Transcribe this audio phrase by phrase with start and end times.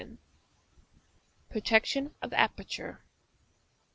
[1.51, 3.03] PROTECTION OF APERTURE.